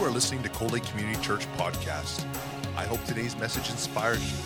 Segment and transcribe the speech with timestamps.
[0.00, 2.24] You are listening to Cold Lake Community Church podcast.
[2.74, 4.38] I hope today's message inspires you.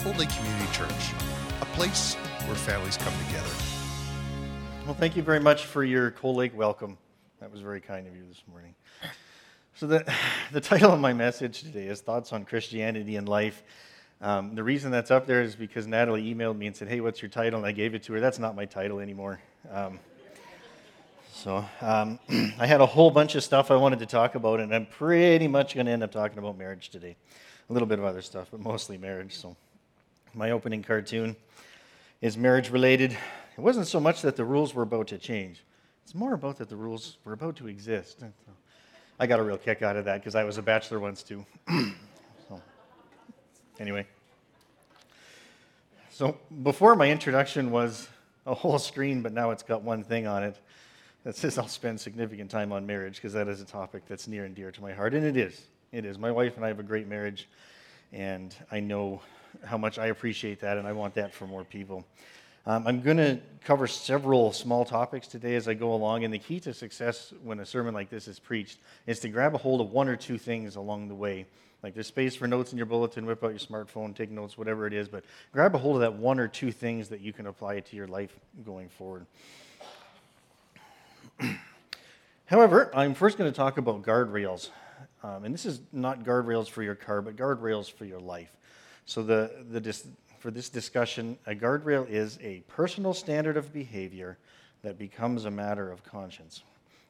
[0.00, 0.90] Cold Lake Community Church,
[1.60, 2.14] a place
[2.46, 3.48] where families come together.
[4.86, 6.98] Well, thank you very much for your Cold Lake welcome.
[7.38, 8.74] That was very kind of you this morning.
[9.78, 10.10] So, the,
[10.52, 13.62] the title of my message today is Thoughts on Christianity and Life.
[14.22, 17.20] Um, the reason that's up there is because Natalie emailed me and said, Hey, what's
[17.20, 17.58] your title?
[17.58, 18.20] And I gave it to her.
[18.20, 19.38] That's not my title anymore.
[19.70, 19.98] Um,
[21.30, 22.18] so, um,
[22.58, 25.46] I had a whole bunch of stuff I wanted to talk about, and I'm pretty
[25.46, 27.14] much going to end up talking about marriage today.
[27.68, 29.34] A little bit of other stuff, but mostly marriage.
[29.34, 29.56] So,
[30.32, 31.36] my opening cartoon
[32.22, 33.12] is marriage related.
[33.12, 35.64] It wasn't so much that the rules were about to change,
[36.02, 38.24] it's more about that the rules were about to exist.
[39.18, 41.44] I got a real kick out of that because I was a bachelor once too.
[42.48, 42.60] so,
[43.80, 44.06] anyway.
[46.10, 48.08] So, before my introduction was
[48.44, 50.58] a whole screen, but now it's got one thing on it
[51.24, 54.44] that says I'll spend significant time on marriage because that is a topic that's near
[54.44, 55.14] and dear to my heart.
[55.14, 55.62] And it is.
[55.92, 56.18] It is.
[56.18, 57.48] My wife and I have a great marriage,
[58.12, 59.22] and I know
[59.64, 62.04] how much I appreciate that, and I want that for more people.
[62.68, 66.38] Um, I'm going to cover several small topics today as I go along, and the
[66.40, 69.80] key to success when a sermon like this is preached is to grab a hold
[69.80, 71.46] of one or two things along the way.
[71.84, 74.84] Like there's space for notes in your bulletin, whip out your smartphone, take notes, whatever
[74.84, 75.22] it is, but
[75.52, 78.08] grab a hold of that one or two things that you can apply to your
[78.08, 79.26] life going forward.
[82.46, 84.70] However, I'm first going to talk about guardrails.
[85.22, 88.50] Um, and this is not guardrails for your car, but guardrails for your life.
[89.04, 94.38] So, the, the dis- for this discussion, a guardrail is a personal standard of behavior
[94.82, 96.62] that becomes a matter of conscience.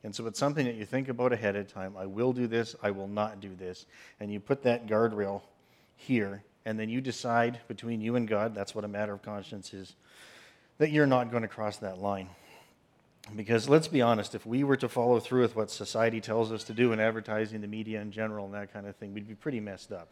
[0.05, 1.97] And so it's something that you think about ahead of time.
[1.97, 3.87] I will do this, I will not do this.
[4.21, 5.43] And you put that guardrail
[5.97, 9.75] here, and then you decide between you and God, that's what a matter of conscience
[9.75, 9.95] is,
[10.79, 12.29] that you're not going to cross that line.
[13.35, 16.63] Because let's be honest, if we were to follow through with what society tells us
[16.65, 19.35] to do in advertising, the media in general, and that kind of thing, we'd be
[19.35, 20.09] pretty messed up.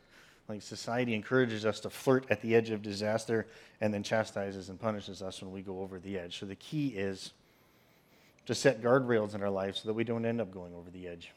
[0.48, 3.46] Like society encourages us to flirt at the edge of disaster
[3.80, 6.38] and then chastises and punishes us when we go over the edge.
[6.38, 7.32] So the key is
[8.46, 11.08] to set guardrails in our lives so that we don't end up going over the
[11.08, 11.32] edge.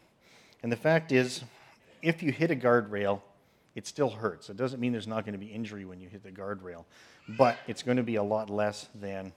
[0.62, 1.42] And the fact is,
[2.02, 3.22] if you hit a guardrail,
[3.76, 4.50] it still hurts.
[4.50, 6.84] It doesn't mean there's not going to be injury when you hit the guardrail,
[7.38, 9.32] but it's going to be a lot less than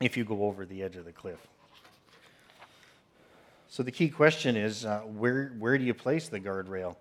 [0.00, 1.38] if you go over the edge of the cliff.
[3.68, 6.96] So the key question is uh, where, where do you place the guardrail?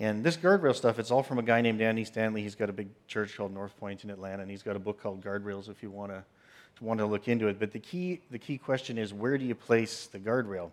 [0.00, 2.42] And this guardrail stuff, it's all from a guy named Andy Stanley.
[2.42, 5.00] He's got a big church called North Point in Atlanta, and he's got a book
[5.00, 6.24] called Guardrails if you want to
[6.80, 7.60] want to look into it.
[7.60, 10.70] But the key, the key question is where do you place the guardrail?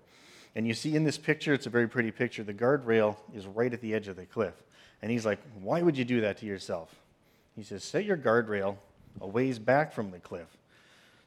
[0.55, 2.41] And you see in this picture, it's a very pretty picture.
[2.45, 4.53] The guardrail is right at the edge of the cliff.
[5.01, 6.95] And he's like, Why would you do that to yourself?
[7.57, 8.77] He says, Set your guardrail
[9.19, 10.47] a ways back from the cliff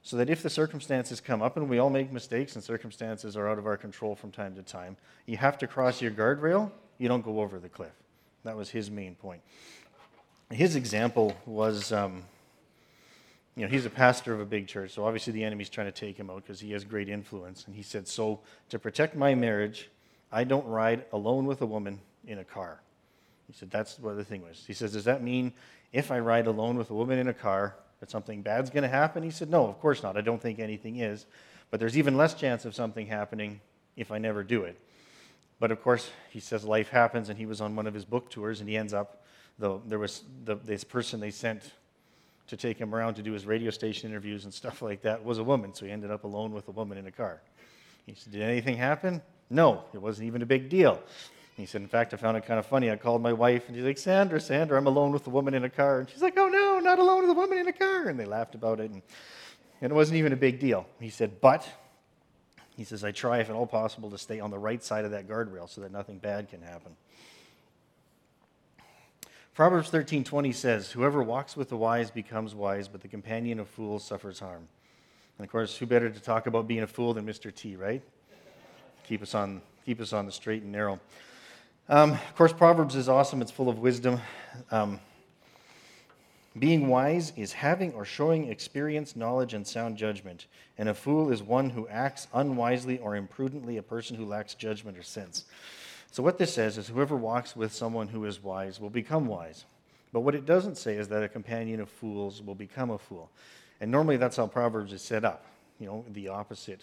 [0.03, 3.47] so that if the circumstances come up, and we all make mistakes and circumstances are
[3.47, 4.97] out of our control from time to time,
[5.27, 7.95] you have to cross your guardrail you don't go over the cliff.
[8.45, 9.41] That was his main point.
[10.51, 12.23] His example was, um,
[13.57, 15.93] you know, he's a pastor of a big church, so obviously the enemy's trying to
[15.93, 17.65] take him out because he has great influence.
[17.67, 19.91] And he said, So to protect my marriage,
[20.31, 22.81] I don't ride alone with a woman in a car.
[23.47, 24.63] He said, That's what the thing was.
[24.67, 25.53] He says, Does that mean
[25.93, 28.89] if I ride alone with a woman in a car, that something bad's going to
[28.89, 29.23] happen?
[29.23, 30.19] He said, No, of course not.
[30.19, 31.25] I don't think anything is.
[31.71, 33.61] But there's even less chance of something happening
[33.97, 34.79] if I never do it.
[35.61, 38.31] But of course, he says life happens, and he was on one of his book
[38.31, 39.23] tours, and he ends up,
[39.59, 41.71] though there was the, this person they sent
[42.49, 45.39] to take him around to do his radio station interviews and stuff like that was
[45.39, 47.41] a woman, so he ended up alone with a woman in a car.
[48.07, 49.23] He said, Did anything happen?
[49.51, 51.01] No, it wasn't even a big deal.
[51.57, 52.91] He said, In fact, I found it kind of funny.
[52.91, 55.65] I called my wife, and she's like, Sandra, Sandra, I'm alone with a woman in
[55.65, 56.01] a car.
[56.01, 58.09] And she's like, Oh, no, not alone with a woman in a car.
[58.09, 59.03] And they laughed about it, and,
[59.83, 60.87] and it wasn't even a big deal.
[60.99, 61.69] He said, But
[62.81, 65.11] he says, I try, if at all possible, to stay on the right side of
[65.11, 66.97] that guardrail so that nothing bad can happen.
[69.53, 74.03] Proverbs 13:20 says, "Whoever walks with the wise becomes wise, but the companion of fools
[74.03, 74.67] suffers harm."
[75.37, 77.55] And of course, who better to talk about being a fool than Mr.
[77.55, 78.01] T, right?
[79.05, 80.99] Keep us on, keep us on the straight and narrow.
[81.87, 83.43] Um, of course, Proverbs is awesome.
[83.43, 84.23] It's full of wisdom.
[84.71, 85.01] Um,
[86.59, 90.47] being wise is having or showing experience, knowledge, and sound judgment.
[90.79, 94.99] And a fool is one who acts unwisely or imprudently, a person who lacks judgment
[94.99, 95.45] or sense.
[96.11, 99.65] So, what this says is whoever walks with someone who is wise will become wise.
[100.13, 103.31] But what it doesn't say is that a companion of fools will become a fool.
[103.81, 105.47] And normally that's how Proverbs is set up,
[105.79, 106.81] you know, the opposite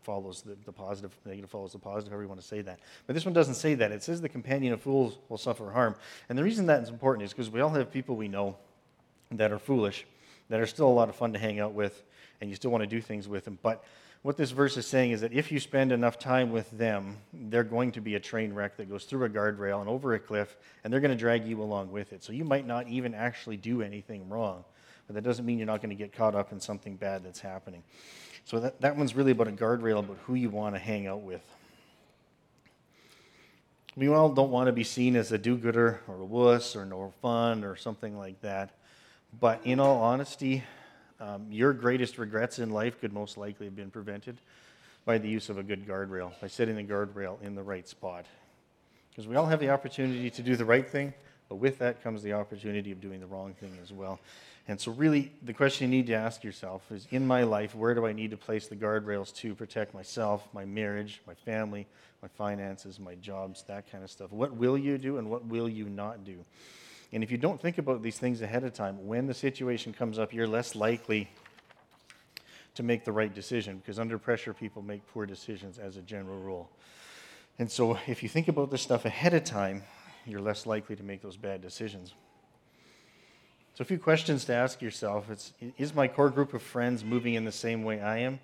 [0.00, 2.80] follows the, the positive, negative follows the positive, however you want to say that.
[3.06, 3.92] But this one doesn't say that.
[3.92, 5.94] It says the companion of fools will suffer harm.
[6.30, 8.56] And the reason that is important is because we all have people we know
[9.38, 10.06] that are foolish,
[10.48, 12.02] that are still a lot of fun to hang out with,
[12.40, 13.58] and you still want to do things with them.
[13.62, 13.84] But
[14.22, 17.64] what this verse is saying is that if you spend enough time with them, they're
[17.64, 20.56] going to be a train wreck that goes through a guardrail and over a cliff,
[20.84, 22.22] and they're going to drag you along with it.
[22.22, 24.64] So you might not even actually do anything wrong,
[25.06, 27.40] but that doesn't mean you're not going to get caught up in something bad that's
[27.40, 27.82] happening.
[28.44, 31.22] So that, that one's really about a guardrail, about who you want to hang out
[31.22, 31.42] with.
[33.96, 36.86] We all don't want to be seen as a do gooder or a wuss or
[36.86, 38.70] no fun or something like that.
[39.40, 40.62] But in all honesty,
[41.20, 44.36] um, your greatest regrets in life could most likely have been prevented
[45.04, 48.26] by the use of a good guardrail, by setting the guardrail in the right spot.
[49.10, 51.12] Because we all have the opportunity to do the right thing,
[51.48, 54.20] but with that comes the opportunity of doing the wrong thing as well.
[54.68, 57.94] And so, really, the question you need to ask yourself is in my life, where
[57.94, 61.86] do I need to place the guardrails to protect myself, my marriage, my family,
[62.22, 64.30] my finances, my jobs, that kind of stuff?
[64.30, 66.44] What will you do and what will you not do?
[67.12, 70.18] And if you don't think about these things ahead of time, when the situation comes
[70.18, 71.28] up, you're less likely
[72.74, 76.38] to make the right decision because under pressure, people make poor decisions as a general
[76.38, 76.70] rule.
[77.58, 79.82] And so, if you think about this stuff ahead of time,
[80.24, 82.14] you're less likely to make those bad decisions.
[83.74, 87.34] So, a few questions to ask yourself it's, Is my core group of friends moving
[87.34, 88.40] in the same way I am?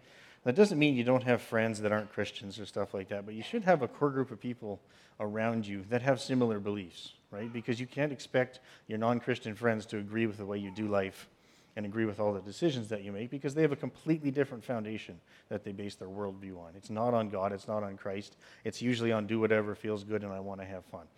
[0.48, 3.34] That doesn't mean you don't have friends that aren't Christians or stuff like that, but
[3.34, 4.80] you should have a core group of people
[5.20, 7.52] around you that have similar beliefs, right?
[7.52, 10.88] Because you can't expect your non Christian friends to agree with the way you do
[10.88, 11.28] life
[11.76, 14.64] and agree with all the decisions that you make because they have a completely different
[14.64, 16.70] foundation that they base their worldview on.
[16.74, 18.38] It's not on God, it's not on Christ.
[18.64, 21.08] It's usually on do whatever feels good and I want to have fun.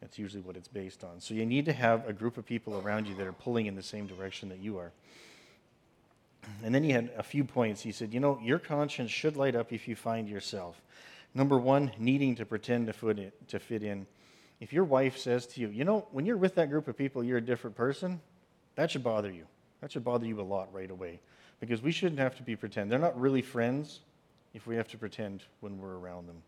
[0.00, 1.20] That's usually what it's based on.
[1.20, 3.76] So you need to have a group of people around you that are pulling in
[3.76, 4.90] the same direction that you are.
[6.62, 7.82] And then he had a few points.
[7.82, 10.80] He said, You know, your conscience should light up if you find yourself.
[11.34, 14.06] Number one, needing to pretend to fit, in, to fit in.
[14.58, 17.24] If your wife says to you, You know, when you're with that group of people,
[17.24, 18.20] you're a different person,
[18.76, 19.46] that should bother you.
[19.80, 21.20] That should bother you a lot right away.
[21.60, 22.90] Because we shouldn't have to be pretend.
[22.90, 24.00] They're not really friends
[24.54, 26.42] if we have to pretend when we're around them.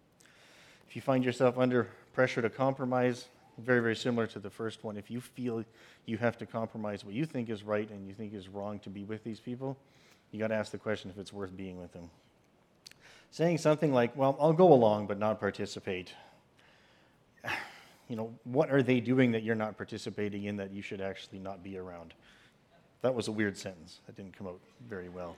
[0.89, 4.97] If you find yourself under pressure to compromise, very, very similar to the first one.
[4.97, 5.65] If you feel
[6.07, 8.91] you have to compromise what you think is right and you think is wrong to
[8.91, 9.77] be with these people,
[10.31, 12.11] you got to ask the question if it's worth being with them.
[13.31, 16.13] Saying something like, well, I'll go along but not participate.
[18.09, 21.39] You know, what are they doing that you're not participating in that you should actually
[21.39, 22.13] not be around?
[23.01, 24.01] That was a weird sentence.
[24.07, 25.35] That didn't come out very well.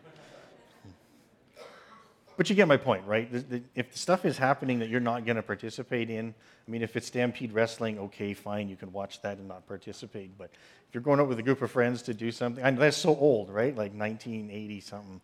[2.37, 3.29] But you get my point, right?
[3.75, 6.35] If the stuff is happening that you're not going to participate in,
[6.67, 10.37] I mean, if it's Stampede Wrestling, okay, fine, you can watch that and not participate.
[10.37, 10.51] But
[10.89, 13.51] if you're going out with a group of friends to do something, that's so old,
[13.51, 13.77] right?
[13.77, 15.21] Like 1980 something.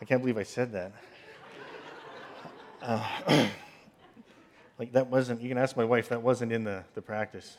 [0.00, 0.92] I can't believe I said that.
[2.80, 3.04] Uh,
[4.78, 7.56] like that wasn't, you can ask my wife, that wasn't in the, the practice,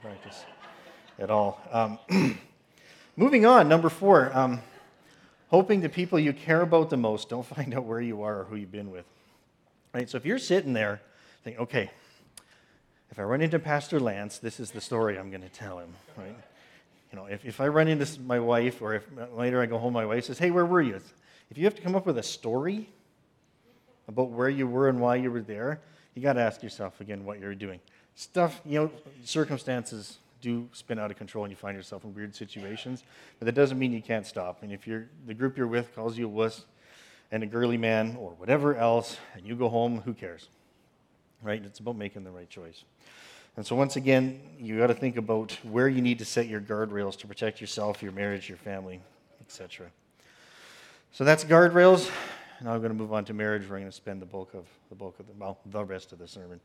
[0.00, 0.44] practice
[1.18, 1.60] at all.
[1.72, 1.98] Um,
[3.16, 4.30] moving on, number four.
[4.32, 4.60] Um,
[5.52, 8.44] hoping the people you care about the most don't find out where you are or
[8.44, 9.04] who you've been with.
[9.94, 10.08] Right?
[10.08, 11.00] So if you're sitting there
[11.44, 11.90] thinking, okay,
[13.10, 15.92] if I run into Pastor Lance, this is the story I'm going to tell him,
[16.16, 16.34] right?
[17.12, 19.76] You know, if, if I run into my wife, or if uh, later I go
[19.76, 20.98] home, my wife says, hey, where were you?
[21.50, 22.88] If you have to come up with a story
[24.08, 25.80] about where you were and why you were there,
[26.14, 27.80] you got to ask yourself again what you're doing.
[28.14, 28.90] Stuff, you know,
[29.24, 33.04] circumstances do spin out of control and you find yourself in weird situations.
[33.38, 34.62] But that doesn't mean you can't stop.
[34.62, 36.66] And if you're, the group you're with calls you a wuss
[37.30, 40.48] and a girly man or whatever else, and you go home, who cares?
[41.42, 41.62] Right?
[41.64, 42.84] It's about making the right choice.
[43.56, 46.60] And so, once again, you got to think about where you need to set your
[46.60, 49.00] guardrails to protect yourself, your marriage, your family,
[49.40, 49.88] etc.
[51.12, 52.10] So that's guardrails.
[52.62, 53.62] Now I'm going to move on to marriage.
[53.62, 56.18] We're going to spend the bulk of the bulk of the well, the rest of
[56.18, 56.60] the sermon.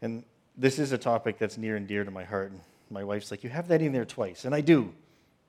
[0.00, 0.22] And
[0.56, 2.52] this is a topic that's near and dear to my heart
[2.90, 4.44] my wife's like, You have that in there twice.
[4.44, 4.92] And I do,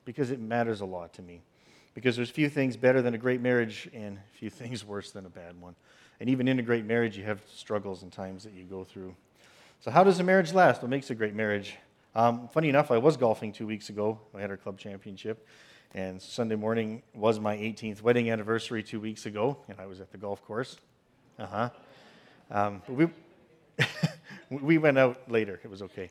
[0.04, 1.42] because it matters a lot to me.
[1.94, 5.30] Because there's few things better than a great marriage and few things worse than a
[5.30, 5.74] bad one.
[6.20, 9.14] And even in a great marriage, you have struggles and times that you go through.
[9.80, 10.82] So, how does a marriage last?
[10.82, 11.76] What makes a great marriage?
[12.14, 14.18] Um, funny enough, I was golfing two weeks ago.
[14.34, 15.46] I had our club championship.
[15.94, 20.12] And Sunday morning was my 18th wedding anniversary two weeks ago, and I was at
[20.12, 20.76] the golf course.
[21.38, 21.70] Uh huh.
[22.50, 23.08] Um, we,
[24.50, 25.58] we went out later.
[25.64, 26.10] It was okay.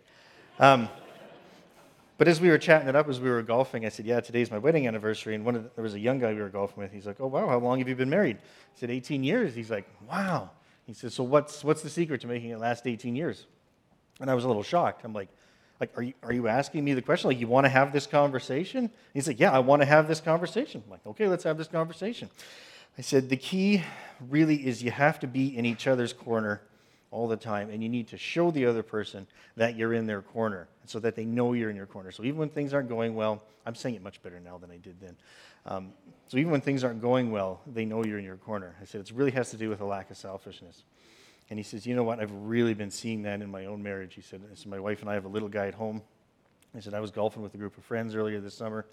[0.59, 0.89] Um,
[2.19, 4.51] but as we were chatting it up, as we were golfing, I said, "Yeah, today's
[4.51, 6.83] my wedding anniversary." And one of the, there was a young guy we were golfing
[6.83, 6.91] with.
[6.91, 9.71] He's like, "Oh wow, how long have you been married?" I said, "18 years." He's
[9.71, 10.51] like, "Wow."
[10.85, 13.45] He said, "So what's what's the secret to making it last 18 years?"
[14.19, 15.05] And I was a little shocked.
[15.05, 15.29] I'm like,
[15.79, 17.29] "Like, are you are you asking me the question?
[17.29, 20.19] Like, you want to have this conversation?" he's like, "Yeah, I want to have this
[20.19, 22.29] conversation." I'm like, "Okay, let's have this conversation."
[22.99, 23.81] I said, the key
[24.29, 26.61] really is you have to be in each other's corner
[27.11, 30.21] all the time, and you need to show the other person that you're in their
[30.21, 32.11] corner so that they know you're in your corner.
[32.11, 34.77] So even when things aren't going well, I'm saying it much better now than I
[34.77, 35.15] did then.
[35.65, 35.93] Um,
[36.27, 38.75] so even when things aren't going well, they know you're in your corner.
[38.81, 40.83] I said, it really has to do with a lack of selfishness.
[41.49, 42.19] And he says, you know what?
[42.19, 44.13] I've really been seeing that in my own marriage.
[44.13, 46.03] He said, so my wife and I have a little guy at home.
[46.75, 48.85] He said, I was golfing with a group of friends earlier this summer,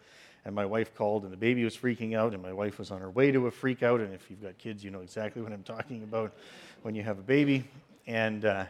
[0.46, 3.02] and my wife called, and the baby was freaking out, and my wife was on
[3.02, 4.00] her way to a freak out.
[4.00, 6.32] And if you've got kids, you know exactly what I'm talking about
[6.80, 7.64] when you have a baby.
[8.06, 8.66] And, uh,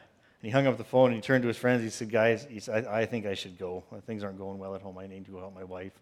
[0.47, 1.83] he hung up the phone and he turned to his friends.
[1.83, 3.83] He said, Guys, he said, I, I think I should go.
[4.07, 4.97] Things aren't going well at home.
[4.97, 5.93] I need to go help my wife.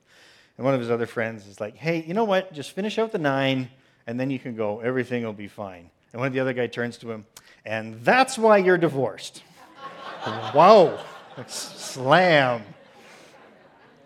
[0.59, 2.53] And one of his other friends is like, Hey, you know what?
[2.53, 3.71] Just finish out the nine,
[4.07, 4.81] and then you can go.
[4.81, 5.89] Everything will be fine.
[6.13, 7.25] And one of the other guy turns to him,
[7.65, 9.43] and that's why you're divorced.
[10.27, 11.03] wow.
[11.47, 12.63] Slam.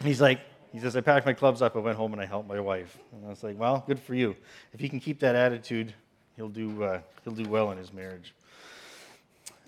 [0.02, 0.40] He's like,
[0.72, 2.96] he says, I packed my clubs up, I went home and I helped my wife.
[3.12, 4.36] And I was like, well, good for you.
[4.72, 5.92] If he can keep that attitude,
[6.36, 8.34] he'll do, uh, he'll do well in his marriage.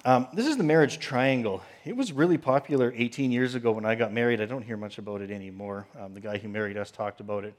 [0.02, 1.62] Um, this is the marriage triangle.
[1.84, 4.40] It was really popular 18 years ago when I got married.
[4.40, 5.86] I don't hear much about it anymore.
[5.98, 7.52] Um, the guy who married us talked about it.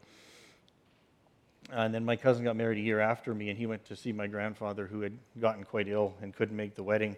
[1.71, 4.11] And then my cousin got married a year after me, and he went to see
[4.11, 7.15] my grandfather who had gotten quite ill and couldn't make the wedding.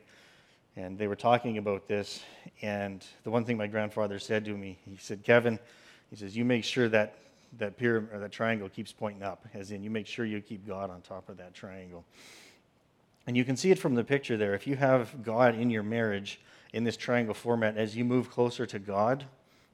[0.75, 2.21] And they were talking about this.
[2.61, 5.57] And the one thing my grandfather said to me, he said, Kevin,
[6.09, 7.15] he says, you make sure that
[7.59, 10.67] that pyramid or that triangle keeps pointing up, as in you make sure you keep
[10.67, 12.03] God on top of that triangle.
[13.25, 14.53] And you can see it from the picture there.
[14.53, 16.41] If you have God in your marriage
[16.73, 19.25] in this triangle format, as you move closer to God,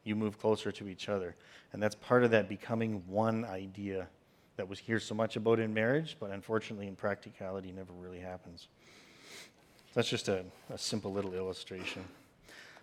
[0.04, 1.36] you move closer to each other.
[1.74, 4.08] And that's part of that becoming one idea
[4.58, 8.68] that was here so much about in marriage, but unfortunately in practicality never really happens.
[9.94, 12.04] That's just a, a simple little illustration.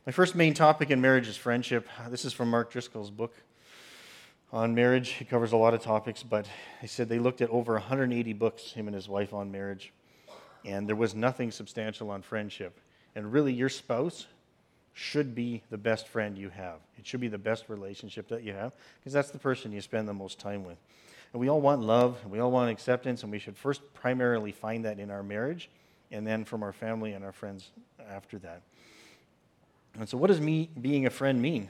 [0.07, 1.87] My first main topic in marriage is friendship.
[2.09, 3.35] This is from Mark Driscoll's book
[4.53, 5.11] on marriage.
[5.11, 6.49] He covers a lot of topics, but
[6.81, 9.93] he said they looked at over 180 books, him and his wife, on marriage
[10.67, 12.81] and there was nothing substantial on friendship.
[13.15, 14.27] And really, your spouse
[14.93, 16.81] should be the best friend you have.
[16.99, 20.09] It should be the best relationship that you have because that's the person you spend
[20.09, 20.79] the most time with.
[21.33, 24.53] And we all want love, and we all want acceptance, and we should first primarily
[24.53, 25.71] find that in our marriage
[26.11, 27.71] and then from our family and our friends
[28.11, 28.63] after that.
[29.99, 31.69] And so, what does me being a friend mean?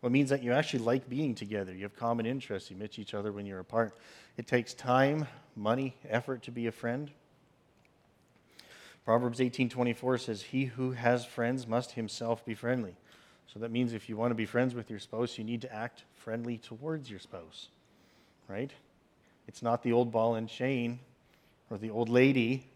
[0.00, 1.72] Well, it means that you actually like being together.
[1.72, 2.70] You have common interests.
[2.70, 3.96] You miss each other when you're apart.
[4.36, 5.26] It takes time,
[5.56, 7.10] money, effort to be a friend.
[9.04, 12.96] Proverbs 18:24 says, "He who has friends must himself be friendly."
[13.46, 15.72] So that means if you want to be friends with your spouse, you need to
[15.72, 17.68] act friendly towards your spouse.
[18.48, 18.72] Right?
[19.46, 21.00] It's not the old ball and chain
[21.70, 22.66] or the old lady,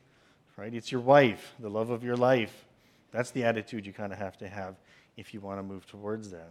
[0.57, 0.73] right?
[0.75, 2.67] It's your wife, the love of your life.
[3.11, 4.77] That's the attitude you kind of have to have
[5.17, 6.49] if you want to move towards that.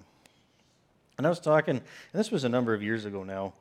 [1.18, 3.54] And I was talking, and this was a number of years ago now.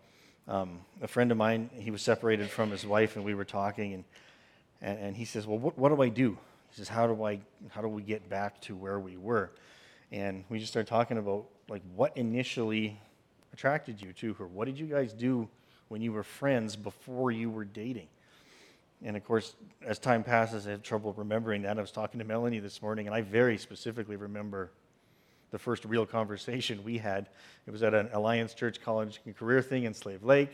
[0.49, 3.95] Um, a friend of mine, he was separated from his wife, and we were talking,
[3.95, 4.05] and
[4.83, 6.39] and, and he says, Well, what, what do I do?
[6.71, 7.41] He says, how do, I,
[7.71, 9.51] how do we get back to where we were?
[10.13, 13.01] And we just started talking about like what initially
[13.53, 14.47] attracted you to her.
[14.47, 15.49] What did you guys do
[15.89, 18.09] when you were friends before you were dating?
[19.03, 21.79] And of course, as time passes, I have trouble remembering that.
[21.79, 24.71] I was talking to Melanie this morning, and I very specifically remember
[25.51, 27.29] the first real conversation we had.
[27.67, 30.51] It was at an Alliance Church College and Career thing in Slave Lake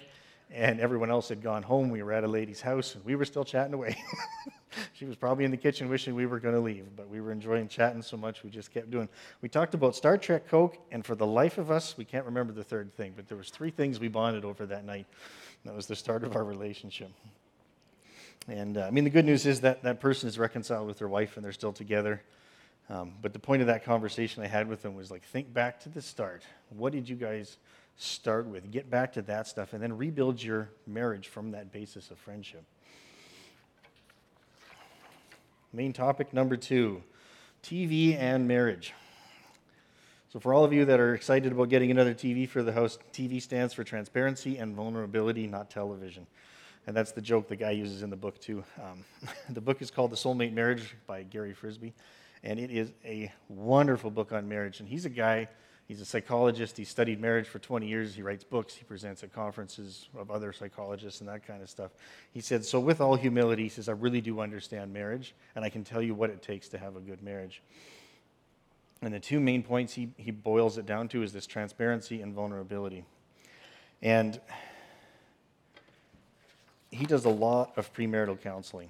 [0.54, 1.90] and everyone else had gone home.
[1.90, 3.96] We were at a lady's house, and we were still chatting away.
[4.92, 7.32] she was probably in the kitchen wishing we were going to leave, but we were
[7.32, 9.08] enjoying chatting so much we just kept doing.
[9.40, 12.52] We talked about Star Trek Coke, and for the life of us, we can't remember
[12.52, 15.06] the third thing, but there was three things we bonded over that night.
[15.64, 17.10] That was the start of our relationship.
[18.48, 21.08] And uh, I mean, the good news is that that person is reconciled with their
[21.08, 22.22] wife, and they're still together.
[22.90, 25.80] Um, but the point of that conversation I had with them was like, think back
[25.80, 26.42] to the start.
[26.70, 27.56] What did you guys
[27.96, 28.70] start with.
[28.70, 32.64] Get back to that stuff and then rebuild your marriage from that basis of friendship.
[35.72, 37.02] Main topic number two
[37.62, 38.92] TV and marriage.
[40.32, 42.98] So, for all of you that are excited about getting another TV for the house,
[43.12, 46.26] TV stands for transparency and vulnerability, not television.
[46.86, 48.64] And that's the joke the guy uses in the book, too.
[48.82, 49.04] Um,
[49.50, 51.92] the book is called The Soulmate Marriage by Gary Frisbee.
[52.42, 54.80] And it is a wonderful book on marriage.
[54.80, 55.48] And he's a guy
[55.92, 56.78] He's a psychologist.
[56.78, 58.14] He studied marriage for 20 years.
[58.14, 58.74] He writes books.
[58.74, 61.90] He presents at conferences of other psychologists and that kind of stuff.
[62.32, 65.68] He said, So, with all humility, he says, I really do understand marriage, and I
[65.68, 67.60] can tell you what it takes to have a good marriage.
[69.02, 72.32] And the two main points he, he boils it down to is this transparency and
[72.32, 73.04] vulnerability.
[74.00, 74.40] And
[76.90, 78.88] he does a lot of premarital counseling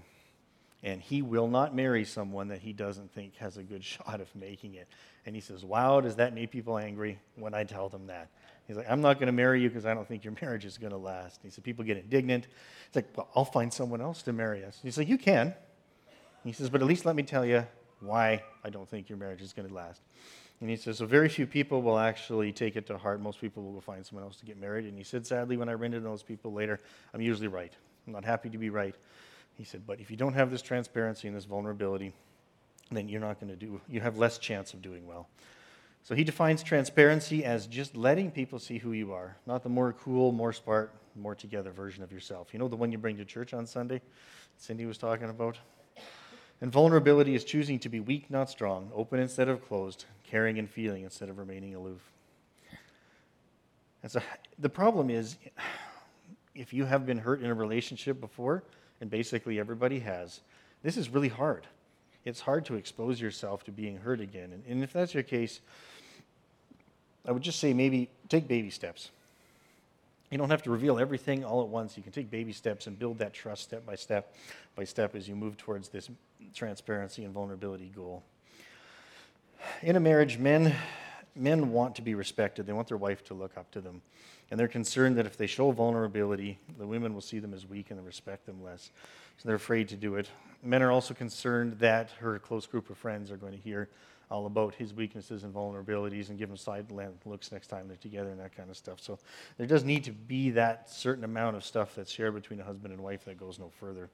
[0.84, 4.34] and he will not marry someone that he doesn't think has a good shot of
[4.34, 4.88] making it.
[5.24, 8.28] And he says, Wow, does that make people angry when I tell them that?
[8.66, 10.78] He's like, I'm not going to marry you because I don't think your marriage is
[10.78, 11.40] going to last.
[11.42, 12.48] He said, People get indignant.
[12.86, 14.78] It's like, Well, I'll find someone else to marry us.
[14.82, 15.54] He's like, You can.
[16.44, 17.66] He says, But at least let me tell you
[18.00, 20.02] why I don't think your marriage is going to last.
[20.60, 23.20] And he says, So very few people will actually take it to heart.
[23.20, 24.86] Most people will go find someone else to get married.
[24.86, 26.78] And he said, Sadly, when I ran into those people later,
[27.12, 27.72] I'm usually right.
[28.06, 28.94] I'm not happy to be right.
[29.56, 32.12] He said, But if you don't have this transparency and this vulnerability,
[32.96, 35.28] then you're not going to do, you have less chance of doing well.
[36.02, 39.92] So he defines transparency as just letting people see who you are, not the more
[39.92, 42.48] cool, more smart, more together version of yourself.
[42.52, 44.00] You know the one you bring to church on Sunday?
[44.56, 45.58] Cindy was talking about?
[46.60, 50.68] And vulnerability is choosing to be weak, not strong, open instead of closed, caring and
[50.68, 52.00] feeling instead of remaining aloof.
[54.02, 54.20] And so
[54.58, 55.36] the problem is,
[56.54, 58.64] if you have been hurt in a relationship before,
[59.00, 60.40] and basically everybody has,
[60.82, 61.66] this is really hard.
[62.24, 64.52] It's hard to expose yourself to being hurt again.
[64.52, 65.60] And, and if that's your case,
[67.26, 69.10] I would just say maybe take baby steps.
[70.30, 71.96] You don't have to reveal everything all at once.
[71.96, 74.34] You can take baby steps and build that trust step by step
[74.74, 76.08] by step as you move towards this
[76.54, 78.22] transparency and vulnerability goal.
[79.82, 80.74] In a marriage, men
[81.34, 82.66] men want to be respected.
[82.66, 84.02] They want their wife to look up to them.
[84.50, 87.90] And they're concerned that if they show vulnerability, the women will see them as weak
[87.90, 88.90] and respect them less.
[89.38, 90.28] So they're afraid to do it.
[90.62, 93.88] Men are also concerned that her close group of friends are going to hear
[94.30, 96.86] all about his weaknesses and vulnerabilities and give him side
[97.26, 98.98] looks next time they're together and that kind of stuff.
[99.00, 99.18] So
[99.58, 102.94] there does need to be that certain amount of stuff that's shared between a husband
[102.94, 104.08] and wife that goes no further.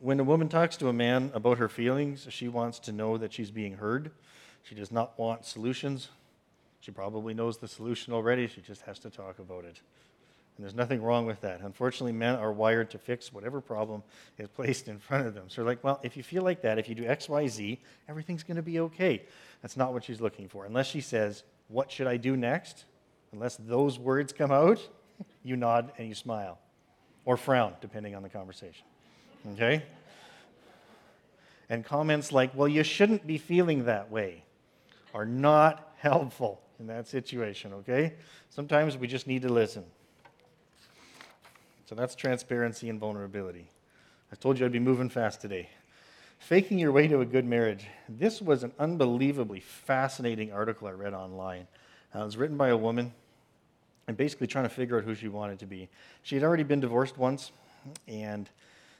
[0.00, 3.32] When a woman talks to a man about her feelings, she wants to know that
[3.32, 4.10] she's being heard.
[4.62, 6.08] She does not want solutions.
[6.80, 8.46] She probably knows the solution already.
[8.46, 9.80] She just has to talk about it.
[10.56, 11.60] And there's nothing wrong with that.
[11.60, 14.02] Unfortunately, men are wired to fix whatever problem
[14.38, 15.44] is placed in front of them.
[15.48, 17.80] So they're like, well, if you feel like that, if you do X, Y, Z,
[18.08, 19.22] everything's going to be okay.
[19.62, 20.64] That's not what she's looking for.
[20.66, 22.86] Unless she says, what should I do next?
[23.32, 24.80] Unless those words come out,
[25.44, 26.58] you nod and you smile
[27.24, 28.84] or frown, depending on the conversation.
[29.52, 29.84] Okay?
[31.68, 34.42] And comments like, well, you shouldn't be feeling that way
[35.14, 38.14] are not helpful in that situation, okay?
[38.50, 39.84] Sometimes we just need to listen.
[41.86, 43.70] So that's transparency and vulnerability.
[44.30, 45.70] I told you I'd be moving fast today.
[46.38, 47.86] Faking your way to a good marriage.
[48.08, 51.66] This was an unbelievably fascinating article I read online.
[52.14, 53.12] Uh, it was written by a woman
[54.06, 55.88] and basically trying to figure out who she wanted to be.
[56.22, 57.50] She had already been divorced once,
[58.06, 58.48] and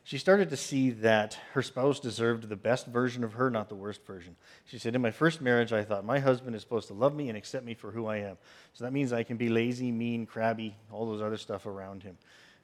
[0.08, 3.74] she started to see that her spouse deserved the best version of her, not the
[3.74, 4.36] worst version.
[4.64, 7.28] She said, In my first marriage, I thought my husband is supposed to love me
[7.28, 8.38] and accept me for who I am.
[8.72, 12.16] So that means I can be lazy, mean, crabby, all those other stuff around him.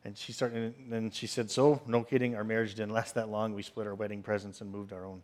[0.06, 3.52] And she started, and she said, So, no kidding, our marriage didn't last that long.
[3.52, 5.22] We split our wedding presents and moved our own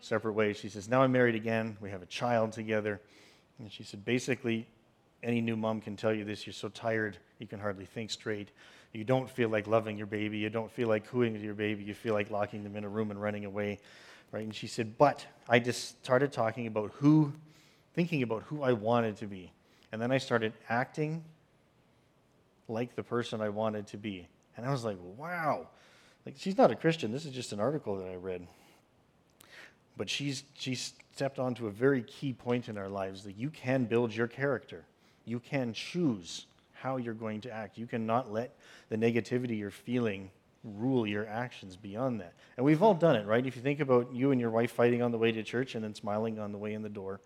[0.00, 0.56] separate ways.
[0.56, 1.76] She says, Now I'm married again.
[1.82, 2.98] We have a child together.
[3.58, 4.66] And she said, Basically,
[5.22, 6.46] any new mom can tell you this.
[6.46, 8.52] You're so tired, you can hardly think straight.
[8.92, 10.38] You don't feel like loving your baby.
[10.38, 11.84] You don't feel like cooing with your baby.
[11.84, 13.78] You feel like locking them in a room and running away.
[14.32, 14.44] Right?
[14.44, 17.32] And she said, But I just started talking about who,
[17.94, 19.52] thinking about who I wanted to be.
[19.92, 21.24] And then I started acting
[22.68, 24.28] like the person I wanted to be.
[24.56, 25.68] And I was like, wow.
[26.26, 27.10] Like she's not a Christian.
[27.10, 28.46] This is just an article that I read.
[29.96, 33.84] But she's she's stepped onto a very key point in our lives that you can
[33.84, 34.84] build your character.
[35.24, 36.46] You can choose
[36.80, 37.78] how you're going to act.
[37.78, 38.56] You cannot let
[38.88, 40.30] the negativity you're feeling
[40.62, 42.34] rule your actions beyond that.
[42.56, 43.44] And we've all done it, right?
[43.44, 45.84] If you think about you and your wife fighting on the way to church and
[45.84, 47.20] then smiling on the way in the door,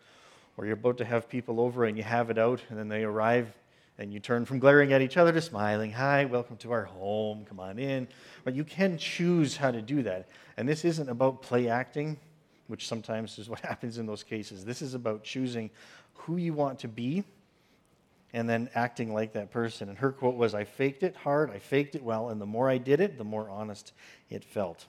[0.57, 3.05] or you're about to have people over and you have it out and then they
[3.05, 3.53] arrive
[3.99, 5.93] and you turn from glaring at each other to smiling.
[5.93, 7.45] Hi, welcome to our home.
[7.45, 8.09] Come on in.
[8.45, 10.29] But you can choose how to do that.
[10.57, 12.19] And this isn't about play acting,
[12.69, 14.65] which sometimes is what happens in those cases.
[14.65, 15.71] This is about choosing
[16.15, 17.25] who you want to be
[18.33, 19.89] and then acting like that person.
[19.89, 22.69] And her quote was I faked it hard, I faked it well, and the more
[22.69, 23.93] I did it, the more honest
[24.31, 24.87] it felt.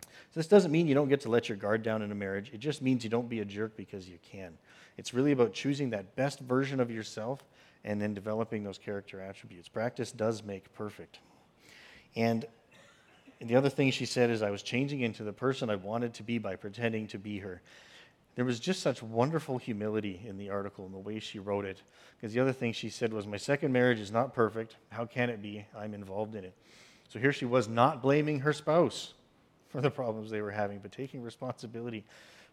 [0.00, 2.50] So this doesn't mean you don't get to let your guard down in a marriage.
[2.54, 4.56] It just means you don't be a jerk because you can.
[4.96, 7.44] It's really about choosing that best version of yourself
[7.84, 9.68] and then developing those character attributes.
[9.68, 11.18] Practice does make perfect.
[12.16, 12.46] And
[13.40, 16.22] the other thing she said is, I was changing into the person I wanted to
[16.22, 17.60] be by pretending to be her.
[18.34, 21.82] There was just such wonderful humility in the article and the way she wrote it.
[22.16, 24.76] Because the other thing she said was, My second marriage is not perfect.
[24.90, 25.66] How can it be?
[25.76, 26.54] I'm involved in it.
[27.08, 29.12] So here she was not blaming her spouse
[29.68, 32.04] for the problems they were having, but taking responsibility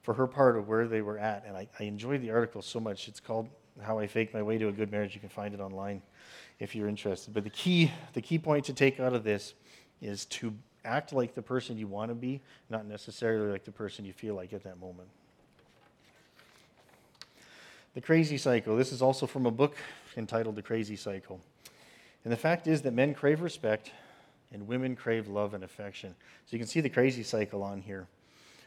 [0.01, 1.45] for her part of where they were at.
[1.45, 3.07] And I, I enjoyed the article so much.
[3.07, 3.47] It's called
[3.81, 5.13] how I faked my way to a good marriage.
[5.13, 6.01] You can find it online
[6.59, 7.33] if you're interested.
[7.33, 9.53] But the key, the key point to take out of this
[10.01, 14.05] is to act like the person you want to be, not necessarily like the person
[14.05, 15.07] you feel like at that moment.
[17.95, 18.77] The Crazy Cycle.
[18.77, 19.75] This is also from a book
[20.15, 21.39] entitled The Crazy Cycle.
[22.23, 23.91] And the fact is that men crave respect
[24.51, 26.15] and women crave love and affection.
[26.45, 28.07] So you can see the crazy cycle on here.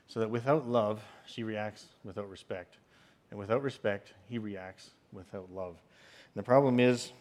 [0.08, 2.76] So that without love, she reacts without respect.
[3.30, 5.76] And without respect, he reacts without love.
[6.34, 7.12] And the problem is,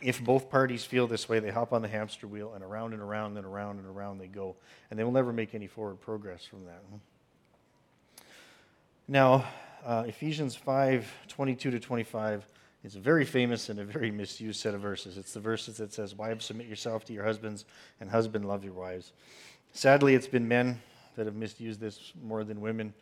[0.00, 3.00] if both parties feel this way, they hop on the hamster wheel and around and
[3.00, 4.56] around and around and around they go.
[4.90, 6.82] And they will never make any forward progress from that.
[9.06, 9.44] Now,
[9.84, 12.46] uh, Ephesians 5 22 to 25
[12.84, 15.16] is a very famous and a very misused set of verses.
[15.16, 17.64] It's the verses that says, Wives, submit yourself to your husbands,
[18.00, 19.12] and husband, love your wives.
[19.72, 20.80] Sadly, it's been men
[21.16, 22.92] that have misused this more than women,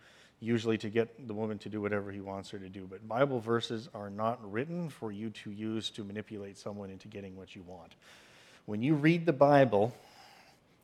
[0.41, 2.87] usually to get the woman to do whatever he wants her to do.
[2.89, 7.37] But Bible verses are not written for you to use to manipulate someone into getting
[7.37, 7.95] what you want.
[8.67, 9.95] When you read the Bible,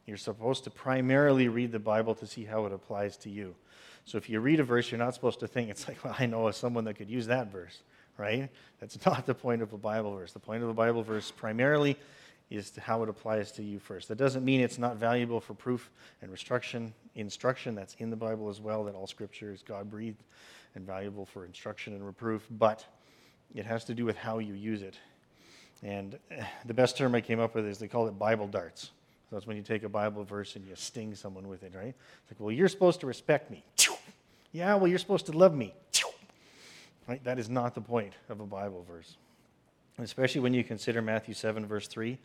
[0.07, 3.55] you're supposed to primarily read the Bible to see how it applies to you.
[4.07, 6.27] So if you read a verse, you're not supposed to think, it's like, well, I
[6.27, 7.81] know of someone that could use that verse,
[8.17, 8.49] right?
[8.81, 10.33] That's not the point of a Bible verse.
[10.33, 11.97] The point of a Bible verse primarily
[12.49, 14.07] is how it applies to you first.
[14.07, 15.91] That doesn't mean it's not valuable for proof
[16.23, 16.95] and instruction.
[17.17, 20.23] Instruction that's in the Bible as well, that all scripture is God breathed
[20.77, 22.87] and valuable for instruction and reproof, but
[23.55, 24.99] it has to do with how you use it.
[25.83, 26.17] And
[26.65, 28.91] the best term I came up with is they call it Bible darts.
[29.29, 31.89] So that's when you take a Bible verse and you sting someone with it, right?
[31.89, 33.65] It's like, well, you're supposed to respect me.
[34.57, 35.75] Yeah, well, you're supposed to love me.
[37.09, 37.23] Right?
[37.23, 39.17] That is not the point of a Bible verse.
[39.97, 42.19] Especially when you consider Matthew 7, verse 3.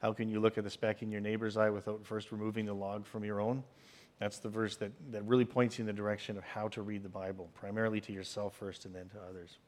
[0.00, 2.72] How can you look at the speck in your neighbor's eye without first removing the
[2.72, 3.64] log from your own?
[4.20, 7.02] That's the verse that, that really points you in the direction of how to read
[7.02, 9.58] the Bible, primarily to yourself first and then to others.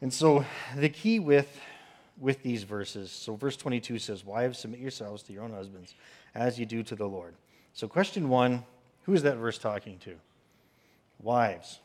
[0.00, 0.44] And so
[0.76, 1.60] the key with
[2.20, 3.10] with these verses.
[3.10, 5.94] So, verse 22 says, Wives, submit yourselves to your own husbands
[6.36, 7.34] as you do to the Lord.
[7.72, 8.64] So, question one
[9.02, 10.14] who is that verse talking to?
[11.20, 11.80] Wives.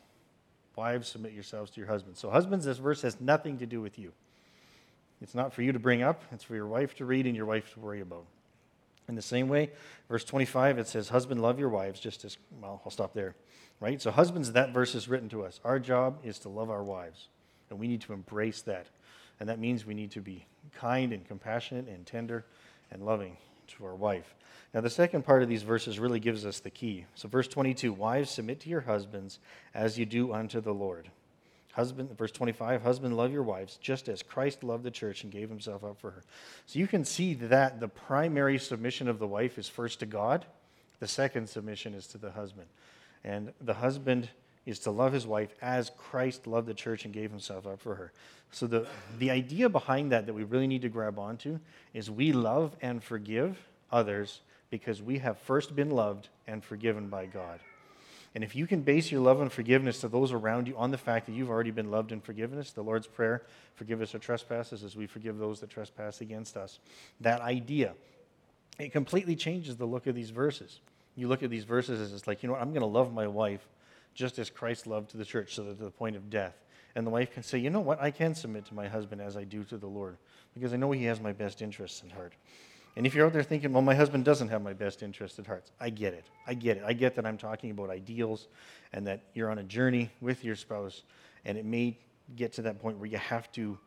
[0.76, 2.18] Wives, submit yourselves to your husbands.
[2.18, 4.12] So, husbands, this verse has nothing to do with you.
[5.22, 7.46] It's not for you to bring up, it's for your wife to read and your
[7.46, 8.24] wife to worry about.
[9.08, 9.70] In the same way,
[10.08, 13.34] verse 25, it says, Husband, love your wives, just as, well, I'll stop there.
[13.80, 14.00] Right?
[14.00, 15.60] So, husbands, that verse is written to us.
[15.64, 17.28] Our job is to love our wives,
[17.70, 18.86] and we need to embrace that.
[19.40, 22.44] And that means we need to be kind and compassionate and tender
[22.90, 23.36] and loving
[23.68, 24.34] to our wife.
[24.72, 27.04] Now, the second part of these verses really gives us the key.
[27.14, 29.38] So, verse 22 Wives, submit to your husbands
[29.72, 31.10] as you do unto the Lord.
[31.72, 35.48] Husband, verse 25, husband, love your wives, just as Christ loved the church and gave
[35.48, 36.22] himself up for her.
[36.66, 40.44] So you can see that the primary submission of the wife is first to God,
[41.00, 42.68] the second submission is to the husband.
[43.24, 44.28] And the husband
[44.66, 47.94] is to love his wife as Christ loved the church and gave himself up for
[47.96, 48.12] her.
[48.50, 48.86] So, the,
[49.18, 51.58] the idea behind that that we really need to grab onto
[51.92, 53.58] is we love and forgive
[53.90, 57.60] others because we have first been loved and forgiven by God.
[58.34, 60.98] And if you can base your love and forgiveness to those around you on the
[60.98, 63.42] fact that you've already been loved and forgiven us, the Lord's Prayer,
[63.76, 66.80] forgive us our trespasses as we forgive those that trespass against us,
[67.20, 67.94] that idea,
[68.78, 70.80] it completely changes the look of these verses.
[71.14, 73.12] You look at these verses as it's like, you know what, I'm going to love
[73.12, 73.64] my wife
[74.14, 76.54] just as Christ loved the church, so that to the point of death.
[76.94, 79.36] And the wife can say, you know what, I can submit to my husband as
[79.36, 80.16] I do to the Lord,
[80.54, 82.34] because I know he has my best interests in heart.
[82.96, 85.46] And if you're out there thinking, well, my husband doesn't have my best interests at
[85.46, 86.26] heart, I get it.
[86.46, 86.84] I get it.
[86.86, 88.46] I get that I'm talking about ideals
[88.92, 91.02] and that you're on a journey with your spouse,
[91.44, 91.98] and it may
[92.36, 93.78] get to that point where you have to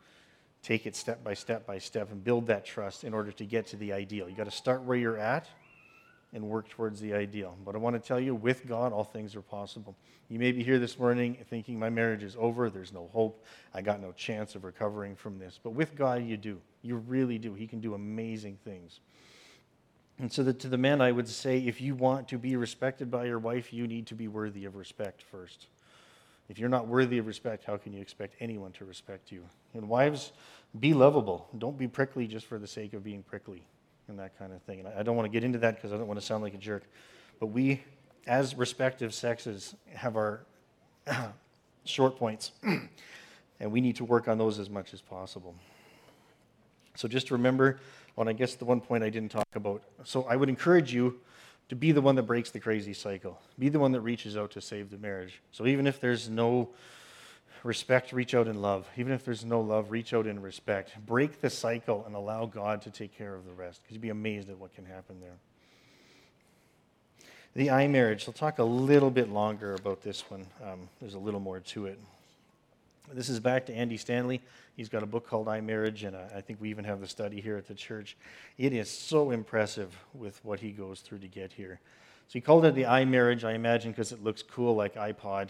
[0.62, 3.66] take it step by step by step and build that trust in order to get
[3.68, 4.28] to the ideal.
[4.28, 5.48] You got to start where you're at
[6.32, 7.56] and work towards the ideal.
[7.64, 9.96] But I want to tell you, with God, all things are possible.
[10.28, 13.80] You may be here this morning thinking, my marriage is over, there's no hope, I
[13.80, 15.58] got no chance of recovering from this.
[15.62, 16.60] But with God, you do.
[16.82, 17.54] You really do.
[17.54, 19.00] He can do amazing things.
[20.18, 23.26] And so, to the men, I would say if you want to be respected by
[23.26, 25.68] your wife, you need to be worthy of respect first.
[26.48, 29.44] If you're not worthy of respect, how can you expect anyone to respect you?
[29.74, 30.32] And wives,
[30.80, 31.48] be lovable.
[31.56, 33.64] Don't be prickly just for the sake of being prickly
[34.08, 34.80] and that kind of thing.
[34.80, 36.54] And I don't want to get into that because I don't want to sound like
[36.54, 36.84] a jerk.
[37.40, 37.82] But we,
[38.26, 40.44] as respective sexes, have our
[41.84, 42.52] short points,
[43.60, 45.54] and we need to work on those as much as possible.
[46.94, 47.78] So just remember,
[48.16, 49.82] well, I guess the one point I didn't talk about.
[50.04, 51.20] So I would encourage you
[51.68, 53.40] to be the one that breaks the crazy cycle.
[53.58, 55.40] Be the one that reaches out to save the marriage.
[55.52, 56.70] So even if there's no
[57.64, 58.88] respect, reach out in love.
[58.96, 60.92] Even if there's no love, reach out in respect.
[61.06, 64.10] Break the cycle and allow God to take care of the rest because you'd be
[64.10, 65.36] amazed at what can happen there.
[67.54, 70.46] The I marriage, I'll talk a little bit longer about this one.
[70.62, 71.98] Um, there's a little more to it.
[73.12, 74.42] This is back to Andy Stanley.
[74.76, 77.08] He's got a book called I Marriage, and uh, I think we even have the
[77.08, 78.16] study here at the church.
[78.58, 81.80] It is so impressive with what he goes through to get here.
[82.28, 85.48] So he called it the I Marriage, I imagine, because it looks cool like iPod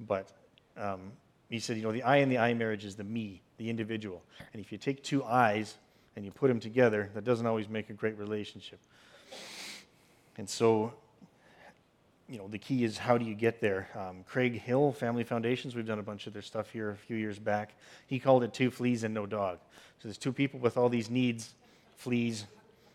[0.00, 0.30] But
[0.76, 1.12] um,
[1.48, 4.22] he said, you know, the I in the I marriage is the me, the individual.
[4.52, 5.74] And if you take two I's
[6.16, 8.78] and you put them together, that doesn't always make a great relationship.
[10.36, 10.94] And so,
[12.28, 13.88] you know, the key is how do you get there?
[13.96, 17.16] Um, Craig Hill, Family Foundations, we've done a bunch of their stuff here a few
[17.16, 17.74] years back.
[18.06, 19.58] He called it two fleas and no dog.
[19.98, 21.54] So there's two people with all these needs,
[21.96, 22.46] fleas,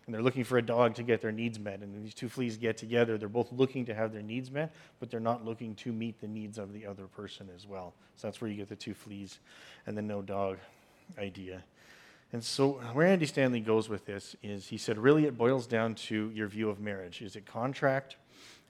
[0.06, 1.80] and they're looking for a dog to get their needs met.
[1.80, 3.18] And these two fleas get together.
[3.18, 6.28] They're both looking to have their needs met, but they're not looking to meet the
[6.28, 7.92] needs of the other person as well.
[8.16, 9.40] So that's where you get the two fleas
[9.84, 10.58] and the no dog
[11.18, 11.64] idea.
[12.32, 15.94] And so, where Andy Stanley goes with this is he said, really, it boils down
[15.94, 17.22] to your view of marriage.
[17.22, 18.16] Is it contract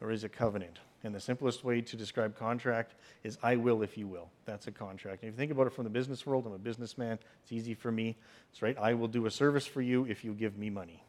[0.01, 0.79] or is it covenant?
[1.05, 4.29] And the simplest way to describe contract is I will if you will.
[4.45, 5.23] That's a contract.
[5.23, 7.19] And if you think about it from the business world, I'm a businessman.
[7.43, 8.17] It's easy for me.
[8.51, 8.77] It's right.
[8.79, 11.03] I will do a service for you if you give me money.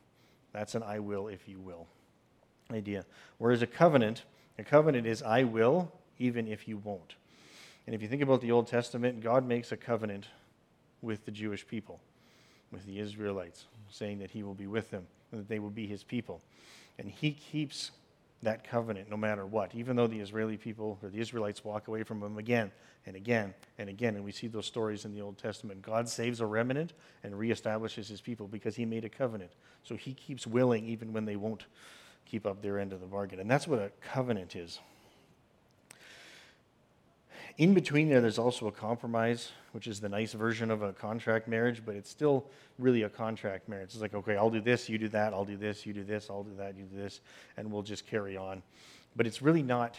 [0.57, 1.85] That's an I will if you will
[2.71, 3.05] idea.
[3.37, 4.23] Whereas a covenant,
[4.57, 7.13] a covenant is I will even if you won't.
[7.85, 10.25] And if you think about the Old Testament, God makes a covenant
[11.03, 11.99] with the Jewish people,
[12.71, 15.85] with the Israelites, saying that he will be with them and that they will be
[15.85, 16.41] his people.
[16.97, 17.91] And he keeps
[18.43, 22.03] that covenant no matter what, even though the Israeli people or the Israelites walk away
[22.03, 22.71] from him again
[23.05, 24.15] and again and again.
[24.15, 25.81] And we see those stories in the Old Testament.
[25.81, 29.51] God saves a remnant and reestablishes his people because he made a covenant.
[29.83, 31.65] So he keeps willing even when they won't
[32.25, 33.39] keep up their end of the bargain.
[33.39, 34.79] And that's what a covenant is.
[37.57, 41.47] In between there, there's also a compromise, which is the nice version of a contract
[41.47, 42.45] marriage, but it's still
[42.77, 43.89] really a contract marriage.
[43.93, 46.27] It's like, okay, I'll do this, you do that, I'll do this, you do this,
[46.29, 47.19] I'll do that, you do this,
[47.57, 48.61] and we'll just carry on.
[49.15, 49.95] But it's really not,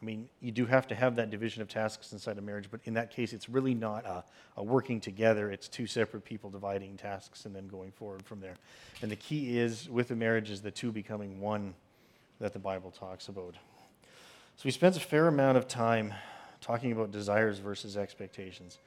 [0.00, 2.78] I mean, you do have to have that division of tasks inside a marriage, but
[2.84, 4.22] in that case, it's really not a,
[4.56, 5.50] a working together.
[5.50, 8.54] It's two separate people dividing tasks and then going forward from there.
[9.02, 11.74] And the key is, with a marriage, is the two becoming one
[12.38, 13.56] that the Bible talks about.
[14.56, 16.14] So we spent a fair amount of time
[16.60, 18.78] talking about desires versus expectations.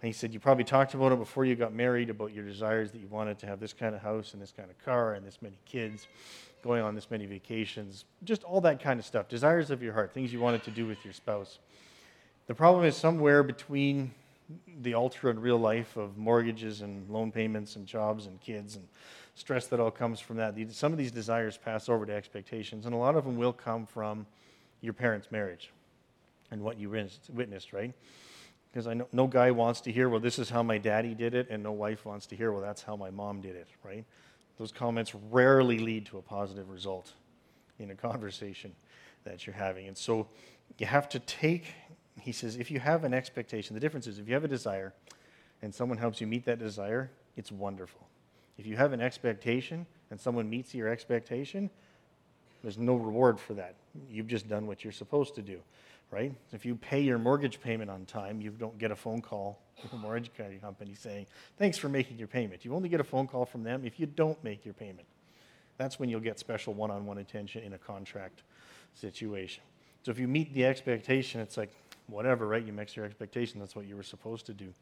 [0.00, 2.90] And he said, You probably talked about it before you got married about your desires
[2.92, 5.26] that you wanted to have this kind of house and this kind of car and
[5.26, 6.06] this many kids,
[6.62, 9.28] going on this many vacations, just all that kind of stuff.
[9.28, 11.58] Desires of your heart, things you wanted to do with your spouse.
[12.46, 14.12] The problem is somewhere between
[14.80, 18.88] the altar and real life of mortgages and loan payments and jobs and kids and
[19.34, 20.54] stress that all comes from that.
[20.70, 23.84] Some of these desires pass over to expectations, and a lot of them will come
[23.84, 24.26] from
[24.80, 25.70] your parents' marriage
[26.50, 27.92] and what you witnessed, right?
[28.70, 31.34] Because I know no guy wants to hear, well, this is how my daddy did
[31.34, 34.04] it, and no wife wants to hear, well, that's how my mom did it, right?
[34.58, 37.12] Those comments rarely lead to a positive result
[37.78, 38.74] in a conversation
[39.24, 39.88] that you're having.
[39.88, 40.28] And so
[40.78, 41.72] you have to take,
[42.20, 44.92] he says, if you have an expectation, the difference is if you have a desire
[45.62, 48.06] and someone helps you meet that desire, it's wonderful.
[48.58, 51.70] If you have an expectation and someone meets your expectation,
[52.62, 53.76] there's no reward for that.
[54.10, 55.60] You've just done what you're supposed to do
[56.10, 56.34] right?
[56.52, 59.98] If you pay your mortgage payment on time, you don't get a phone call from
[59.98, 62.64] a mortgage company saying, thanks for making your payment.
[62.64, 65.06] You only get a phone call from them if you don't make your payment.
[65.76, 68.42] That's when you'll get special one on one attention in a contract
[68.94, 69.62] situation.
[70.02, 71.70] So if you meet the expectation, it's like,
[72.08, 72.64] whatever, right?
[72.64, 74.72] You make your expectation, that's what you were supposed to do.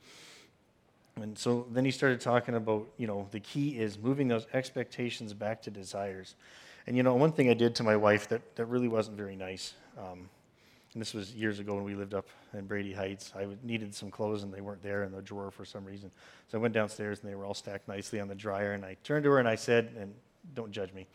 [1.17, 5.35] And so then he started talking about, you know, the key is moving those expectations
[5.35, 6.35] back to desires.
[6.87, 9.35] And, you know, one thing I did to my wife that, that really wasn't very
[9.35, 9.75] nice.
[9.99, 10.29] Um,
[10.97, 13.31] and this was years ago when we lived up in Brady Heights.
[13.37, 16.11] I needed some clothes and they weren't there in the drawer for some reason.
[16.49, 18.73] So I went downstairs and they were all stacked nicely on the dryer.
[18.73, 20.15] And I turned to her and I said, and
[20.55, 21.07] don't judge me,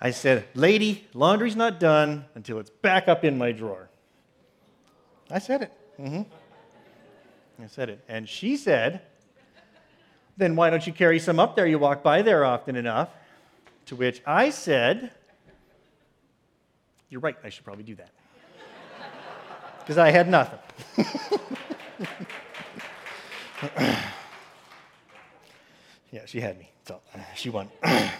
[0.00, 3.88] I said, Lady, laundry's not done until it's back up in my drawer.
[5.30, 5.72] I said it.
[6.00, 7.62] Mm-hmm.
[7.62, 8.02] I said it.
[8.08, 9.02] And she said,
[10.36, 11.68] Then why don't you carry some up there?
[11.68, 13.08] You walk by there often enough.
[13.86, 15.12] To which I said,
[17.08, 18.10] You're right, I should probably do that
[19.84, 20.58] because I had nothing.
[26.10, 27.68] yeah, she had me, so uh, she won.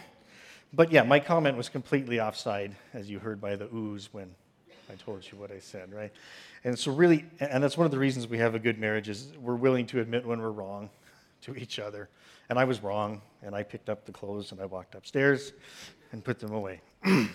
[0.73, 4.35] but yeah, my comment was completely offside, as you heard by the oohs when
[4.91, 6.13] I told you what I said, right?
[6.65, 9.33] And so, really, and that's one of the reasons we have a good marriage is
[9.41, 10.91] we're willing to admit when we're wrong
[11.43, 12.09] to each other.
[12.49, 15.53] And I was wrong, and I picked up the clothes and I walked upstairs
[16.13, 16.81] and put them away.
[17.05, 17.31] and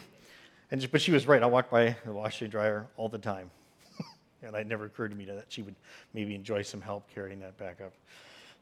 [0.71, 1.41] just, but she was right.
[1.41, 3.49] I walked by the washer dryer all the time.
[4.43, 5.76] And it never occurred to me that she would
[6.13, 7.93] maybe enjoy some help carrying that back up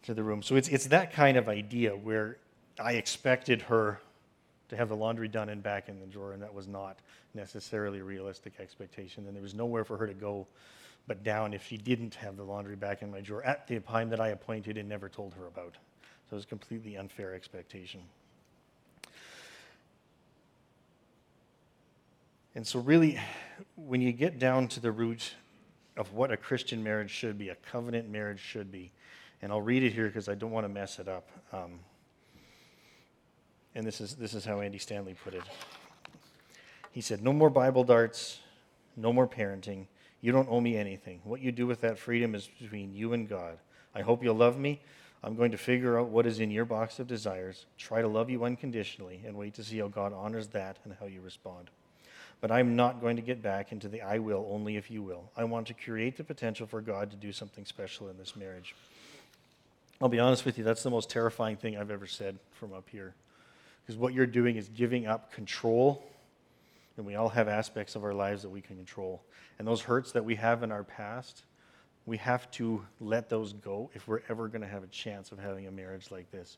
[0.03, 0.41] to the room.
[0.41, 2.37] So it's, it's that kind of idea where
[2.79, 3.99] I expected her
[4.69, 6.97] to have the laundry done and back in the drawer, and that was not
[7.33, 9.25] necessarily a realistic expectation.
[9.27, 10.47] And there was nowhere for her to go
[11.07, 14.09] but down if she didn't have the laundry back in my drawer at the time
[14.09, 15.73] that I appointed and never told her about.
[16.29, 18.01] So it was a completely unfair expectation.
[22.55, 23.19] And so, really,
[23.75, 25.33] when you get down to the root
[25.97, 28.91] of what a Christian marriage should be, a covenant marriage should be.
[29.41, 31.29] And I'll read it here because I don't want to mess it up.
[31.53, 31.79] Um,
[33.75, 35.43] and this is, this is how Andy Stanley put it.
[36.91, 38.39] He said, No more Bible darts,
[38.95, 39.87] no more parenting.
[40.21, 41.19] You don't owe me anything.
[41.23, 43.57] What you do with that freedom is between you and God.
[43.93, 44.81] I hope you'll love me.
[45.23, 48.29] I'm going to figure out what is in your box of desires, try to love
[48.29, 51.69] you unconditionally, and wait to see how God honors that and how you respond.
[52.41, 55.31] But I'm not going to get back into the I will only if you will.
[55.35, 58.75] I want to create the potential for God to do something special in this marriage.
[60.01, 62.89] I'll be honest with you, that's the most terrifying thing I've ever said from up
[62.89, 63.13] here.
[63.81, 66.03] Because what you're doing is giving up control,
[66.97, 69.21] and we all have aspects of our lives that we can control.
[69.57, 71.43] And those hurts that we have in our past,
[72.05, 75.39] we have to let those go if we're ever going to have a chance of
[75.39, 76.57] having a marriage like this,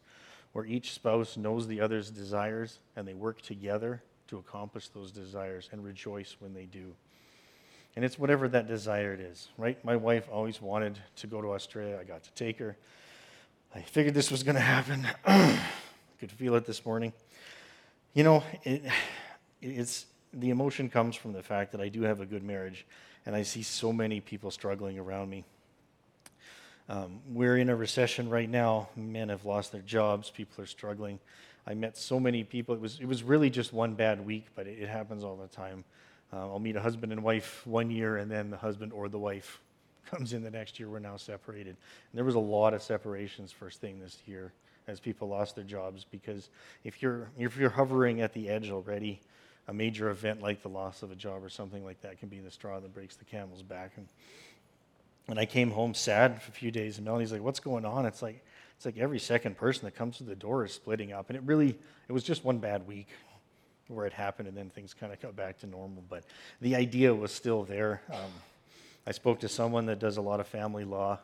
[0.54, 5.70] where each spouse knows the other's desires and they work together to accomplish those desires
[5.72, 6.94] and rejoice when they do.
[7.96, 9.84] And it's whatever that desire it is, right?
[9.84, 11.98] My wife always wanted to go to Australia.
[12.00, 12.78] I got to take her.
[13.74, 15.08] I figured this was going to happen.
[15.26, 15.60] I
[16.20, 17.14] Could feel it this morning.
[18.16, 18.84] You know, it,
[19.62, 22.88] it's the emotion comes from the fact that I do have a good marriage,
[23.28, 25.44] and I see so many people struggling around me.
[26.90, 28.90] Um, we're in a recession right now.
[28.96, 30.32] Men have lost their jobs.
[30.32, 31.20] People are struggling.
[31.68, 32.74] I met so many people.
[32.74, 35.48] It was, it was really just one bad week, but it, it happens all the
[35.48, 35.84] time.
[36.32, 39.20] Uh, I'll meet a husband and wife one year, and then the husband or the
[39.20, 39.60] wife
[40.06, 40.90] comes in the next year.
[40.90, 41.68] We're now separated.
[41.68, 41.78] And
[42.14, 44.54] there was a lot of separations first thing this year
[44.88, 46.50] as people lost their jobs because
[46.86, 49.20] if you're, if you're hovering at the edge already,
[49.68, 52.40] a major event like the loss of a job or something like that can be
[52.40, 53.92] the straw that breaks the camel's back.
[53.98, 54.08] And,
[55.28, 58.06] and I came home sad for a few days, and Melanie's like, "What's going on?"
[58.06, 58.46] It's like
[58.78, 61.42] it's like every second person that comes through the door is splitting up, and it
[61.46, 63.08] really it was just one bad week
[63.88, 66.04] where it happened, and then things kind of got back to normal.
[66.08, 66.26] But
[66.62, 68.02] the idea was still there.
[68.12, 68.32] Um,
[69.08, 71.18] I spoke to someone that does a lot of family law,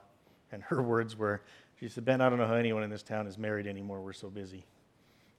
[0.51, 1.41] and her words were,
[1.79, 4.01] she said, Ben, I don't know how anyone in this town is married anymore.
[4.01, 4.65] We're so busy.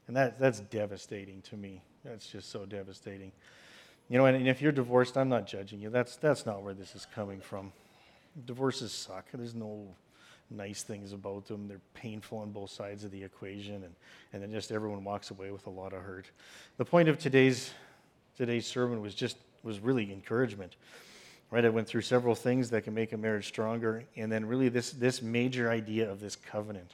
[0.07, 1.81] And that, that's devastating to me.
[2.05, 3.33] That's just so devastating.
[4.09, 5.89] You know, and, and if you're divorced, I'm not judging you.
[5.89, 7.73] That's, that's not where this is coming from.
[8.45, 9.25] Divorces suck.
[9.33, 9.89] There's no
[10.51, 11.69] nice things about them.
[11.69, 13.95] They're painful on both sides of the equation, and,
[14.33, 16.27] and then just everyone walks away with a lot of hurt.
[16.77, 17.71] The point of today's,
[18.37, 20.77] today's sermon was just was really encouragement
[21.55, 21.65] right?
[21.65, 24.91] I went through several things that can make a marriage stronger, and then really this,
[24.91, 26.91] this major idea of this covenant,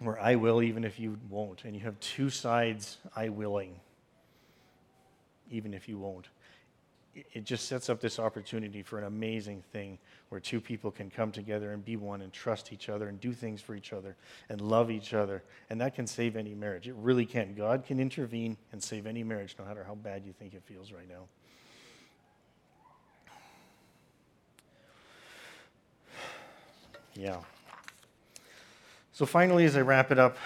[0.00, 1.64] where I will even if you won't.
[1.64, 3.78] And you have two sides, I willing,
[5.48, 6.26] even if you won't.
[7.14, 9.98] It just sets up this opportunity for an amazing thing
[10.30, 13.32] where two people can come together and be one and trust each other and do
[13.32, 14.16] things for each other
[14.48, 15.44] and love each other.
[15.70, 16.88] And that can save any marriage.
[16.88, 17.54] It really can.
[17.54, 20.90] God can intervene and save any marriage, no matter how bad you think it feels
[20.90, 21.28] right now.
[27.14, 27.36] Yeah.
[29.12, 30.36] So finally, as I wrap it up,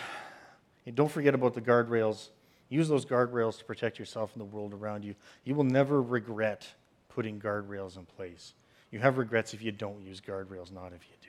[0.94, 2.28] don't forget about the guardrails.
[2.68, 5.14] Use those guardrails to protect yourself and the world around you.
[5.44, 6.66] You will never regret
[7.08, 8.52] putting guardrails in place.
[8.90, 11.28] You have regrets if you don't use guardrails, not if you do.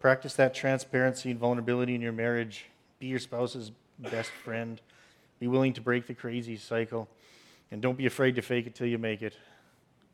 [0.00, 2.66] Practice that transparency and vulnerability in your marriage.
[3.00, 4.80] Be your spouse's best friend.
[5.40, 7.08] Be willing to break the crazy cycle.
[7.70, 9.34] And don't be afraid to fake it till you make it.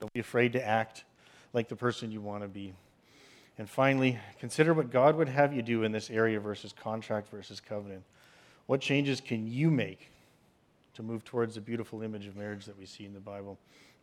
[0.01, 1.05] Don't be afraid to act
[1.53, 2.75] like the person you want to be.
[3.59, 7.61] And finally, consider what God would have you do in this area versus contract versus
[7.61, 8.03] covenant.
[8.67, 10.11] What changes can you make
[10.95, 13.59] to move towards the beautiful image of marriage that we see in the Bible?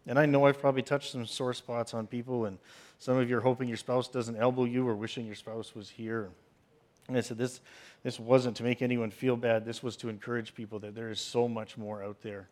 [0.08, 2.58] And I know I've probably touched some sore spots on people, and
[3.00, 5.90] some of you are hoping your spouse doesn't elbow you or wishing your spouse was
[5.90, 6.30] here.
[7.08, 7.62] And I said, this,
[8.04, 9.66] this wasn't to make anyone feel bad.
[9.66, 12.48] This was to encourage people that there is so much more out there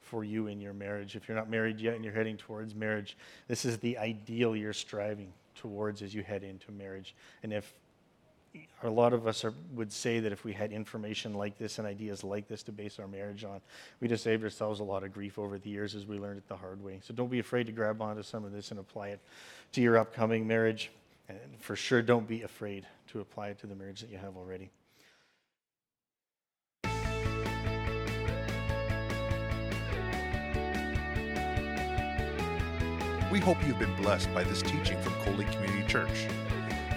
[0.00, 1.16] for you in your marriage.
[1.16, 3.16] If you're not married yet and you're heading towards marriage,
[3.48, 7.14] this is the ideal you're striving towards as you head into marriage.
[7.42, 7.74] And if
[8.82, 11.86] a lot of us are, would say that if we had information like this and
[11.86, 13.60] ideas like this to base our marriage on,
[14.00, 16.48] we'd just saved ourselves a lot of grief over the years as we learned it
[16.48, 17.00] the hard way.
[17.02, 19.20] So don't be afraid to grab onto some of this and apply it
[19.72, 20.90] to your upcoming marriage.
[21.28, 24.36] And for sure, don't be afraid to apply it to the marriage that you have
[24.36, 24.70] already.
[33.32, 36.26] We hope you've been blessed by this teaching from Coley Community Church.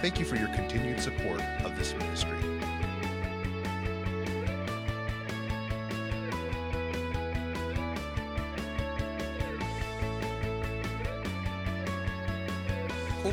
[0.00, 2.38] Thank you for your continued support of this ministry.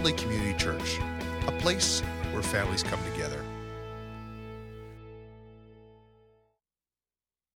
[0.08, 1.00] Lake Community Church,
[1.48, 2.00] a place
[2.32, 3.44] where families come together.